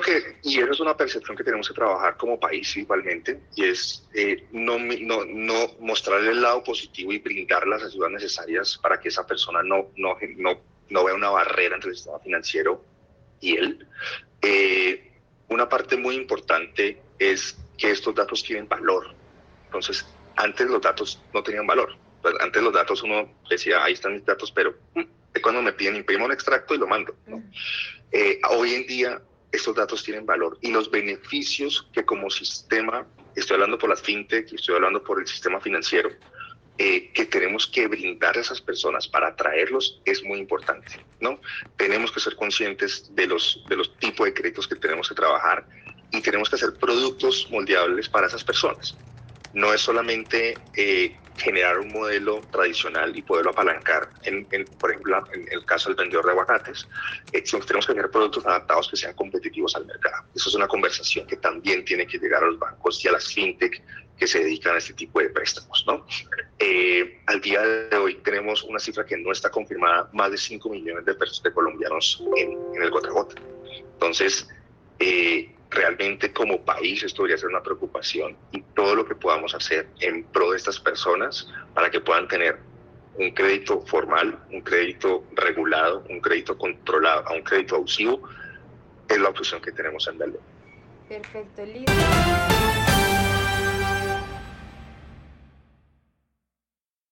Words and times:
que, 0.00 0.38
y 0.42 0.58
eso 0.58 0.72
es 0.72 0.80
una 0.80 0.96
percepción 0.96 1.36
que 1.36 1.44
tenemos 1.44 1.68
que 1.68 1.74
trabajar 1.74 2.16
como 2.16 2.40
país 2.40 2.76
igualmente, 2.76 3.40
y 3.54 3.64
es 3.64 4.06
eh, 4.14 4.46
no, 4.52 4.78
no, 4.78 5.24
no 5.24 5.54
mostrarle 5.80 6.30
el 6.30 6.42
lado 6.42 6.62
positivo 6.64 7.12
y 7.12 7.18
brindar 7.18 7.66
las 7.66 7.84
ayudas 7.84 8.10
necesarias 8.10 8.78
para 8.78 8.98
que 8.98 9.08
esa 9.08 9.26
persona 9.26 9.62
no, 9.62 9.88
no, 9.96 10.16
no, 10.36 10.60
no 10.88 11.04
vea 11.04 11.14
una 11.14 11.30
barrera 11.30 11.76
entre 11.76 11.90
el 11.90 11.96
sistema 11.96 12.18
financiero 12.20 12.84
y 13.40 13.56
él. 13.56 13.86
Eh, 14.42 15.12
una 15.48 15.68
parte 15.68 15.96
muy 15.96 16.16
importante 16.16 17.00
es 17.18 17.56
que 17.78 17.90
estos 17.90 18.14
datos 18.14 18.42
tienen 18.42 18.68
valor. 18.68 19.14
Entonces, 19.66 20.06
antes 20.36 20.66
los 20.68 20.80
datos 20.80 21.22
no 21.32 21.42
tenían 21.42 21.66
valor. 21.66 21.96
Pues, 22.22 22.34
antes 22.40 22.62
los 22.62 22.72
datos 22.72 23.02
uno 23.02 23.28
decía, 23.48 23.84
ahí 23.84 23.92
están 23.92 24.14
mis 24.14 24.24
datos, 24.24 24.50
pero 24.50 24.74
mm, 24.94 25.02
cuando 25.42 25.62
me 25.62 25.72
piden, 25.72 25.96
imprimo 25.96 26.24
un 26.24 26.32
extracto 26.32 26.74
y 26.74 26.78
lo 26.78 26.86
mando. 26.86 27.14
Eh, 28.10 28.40
hoy 28.50 28.74
en 28.74 28.86
día 28.86 29.22
estos 29.52 29.74
datos 29.74 30.02
tienen 30.02 30.26
valor 30.26 30.58
y 30.60 30.70
los 30.70 30.90
beneficios 30.90 31.88
que 31.92 32.04
como 32.04 32.30
sistema, 32.30 33.06
estoy 33.34 33.54
hablando 33.54 33.78
por 33.78 33.90
las 33.90 34.02
fintech, 34.02 34.52
estoy 34.52 34.76
hablando 34.76 35.02
por 35.02 35.20
el 35.20 35.26
sistema 35.26 35.60
financiero, 35.60 36.10
eh, 36.78 37.10
que 37.12 37.24
tenemos 37.24 37.66
que 37.66 37.88
brindar 37.88 38.36
a 38.36 38.40
esas 38.40 38.60
personas 38.60 39.08
para 39.08 39.28
atraerlos 39.28 40.02
es 40.04 40.22
muy 40.22 40.38
importante, 40.38 41.02
¿no? 41.20 41.40
Tenemos 41.78 42.12
que 42.12 42.20
ser 42.20 42.36
conscientes 42.36 43.14
de 43.14 43.26
los, 43.26 43.64
de 43.68 43.76
los 43.76 43.96
tipos 43.96 44.26
de 44.26 44.34
créditos 44.34 44.68
que 44.68 44.76
tenemos 44.76 45.08
que 45.08 45.14
trabajar 45.14 45.66
y 46.10 46.20
tenemos 46.20 46.50
que 46.50 46.56
hacer 46.56 46.74
productos 46.74 47.48
moldeables 47.50 48.10
para 48.10 48.26
esas 48.26 48.44
personas. 48.44 48.94
No 49.54 49.72
es 49.72 49.80
solamente 49.80 50.58
eh, 50.76 51.16
generar 51.36 51.78
un 51.78 51.92
modelo 51.92 52.40
tradicional 52.50 53.16
y 53.16 53.22
poderlo 53.22 53.50
apalancar, 53.50 54.08
en, 54.22 54.46
por 54.78 54.90
ejemplo, 54.90 55.24
en 55.32 55.46
el 55.50 55.64
caso 55.64 55.88
del 55.88 55.96
vendedor 55.96 56.24
de 56.24 56.32
aguacates, 56.32 56.88
eh, 57.32 57.42
tenemos 57.42 57.86
que 57.86 57.92
tener 57.92 58.10
productos 58.10 58.46
adaptados 58.46 58.88
que 58.88 58.96
sean 58.96 59.14
competitivos 59.14 59.76
al 59.76 59.86
mercado. 59.86 60.24
Eso 60.34 60.48
es 60.48 60.54
una 60.54 60.66
conversación 60.66 61.26
que 61.26 61.36
también 61.36 61.84
tiene 61.84 62.06
que 62.06 62.18
llegar 62.18 62.42
a 62.42 62.46
los 62.46 62.58
bancos 62.58 63.04
y 63.04 63.08
a 63.08 63.12
las 63.12 63.32
fintech 63.32 63.82
que 64.18 64.26
se 64.26 64.38
dedican 64.40 64.74
a 64.74 64.78
este 64.78 64.94
tipo 64.94 65.20
de 65.20 65.28
préstamos. 65.28 65.84
¿no? 65.86 66.06
Eh, 66.58 67.20
al 67.26 67.40
día 67.40 67.60
de 67.60 67.96
hoy 67.96 68.14
tenemos 68.16 68.62
una 68.62 68.78
cifra 68.78 69.04
que 69.04 69.16
no 69.16 69.30
está 69.30 69.50
confirmada, 69.50 70.08
más 70.12 70.30
de 70.30 70.38
5 70.38 70.68
millones 70.70 71.04
de, 71.04 71.14
de 71.14 71.52
colombianos 71.52 72.22
en, 72.36 72.58
en 72.74 72.82
el 72.82 72.90
gota 72.90 73.08
a 73.08 73.12
gota. 73.12 73.34
Entonces, 73.92 74.48
eh, 74.98 75.54
realmente 75.76 76.32
como 76.32 76.62
país 76.62 77.02
esto 77.02 77.22
debería 77.22 77.38
ser 77.38 77.50
una 77.50 77.62
preocupación 77.62 78.36
y 78.50 78.62
todo 78.74 78.94
lo 78.94 79.04
que 79.04 79.14
podamos 79.14 79.54
hacer 79.54 79.88
en 80.00 80.24
pro 80.24 80.50
de 80.50 80.56
estas 80.56 80.80
personas 80.80 81.48
para 81.74 81.90
que 81.90 82.00
puedan 82.00 82.26
tener 82.26 82.58
un 83.18 83.30
crédito 83.30 83.80
formal, 83.82 84.38
un 84.50 84.60
crédito 84.62 85.24
regulado, 85.34 86.04
un 86.08 86.20
crédito 86.20 86.56
controlado, 86.58 87.26
a 87.28 87.32
un 87.32 87.42
crédito 87.42 87.76
abusivo, 87.76 88.22
es 89.08 89.18
la 89.18 89.28
opción 89.28 89.60
que 89.60 89.72
tenemos 89.72 90.06
en 90.08 90.18
Belén. 90.18 90.40
Perfecto. 91.08 91.62